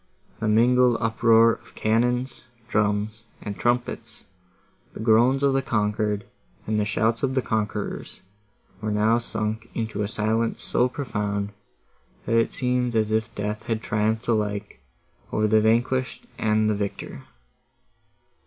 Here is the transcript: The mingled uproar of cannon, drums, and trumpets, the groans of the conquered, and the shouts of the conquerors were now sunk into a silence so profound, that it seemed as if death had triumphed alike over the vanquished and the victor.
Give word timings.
The 0.39 0.47
mingled 0.47 0.97
uproar 0.99 1.51
of 1.53 1.75
cannon, 1.75 2.25
drums, 2.67 3.25
and 3.39 3.55
trumpets, 3.55 4.25
the 4.95 4.99
groans 4.99 5.43
of 5.43 5.53
the 5.53 5.61
conquered, 5.61 6.25
and 6.65 6.79
the 6.79 6.85
shouts 6.85 7.21
of 7.21 7.35
the 7.35 7.41
conquerors 7.43 8.23
were 8.81 8.89
now 8.89 9.19
sunk 9.19 9.69
into 9.75 10.01
a 10.01 10.07
silence 10.07 10.59
so 10.59 10.89
profound, 10.89 11.51
that 12.25 12.33
it 12.35 12.51
seemed 12.51 12.95
as 12.95 13.11
if 13.11 13.29
death 13.35 13.61
had 13.67 13.83
triumphed 13.83 14.27
alike 14.27 14.81
over 15.31 15.45
the 15.47 15.61
vanquished 15.61 16.25
and 16.39 16.67
the 16.67 16.73
victor. 16.73 17.25